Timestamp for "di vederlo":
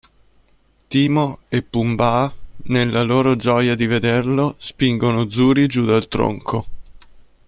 3.75-4.55